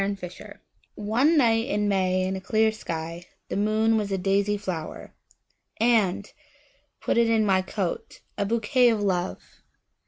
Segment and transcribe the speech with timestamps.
[0.01, 0.61] My Flower
[0.95, 6.33] ONE night in May in a clear skyThe moon was a daisy flower:And!
[6.99, 9.61] put it in my coat,A bouquet of Love!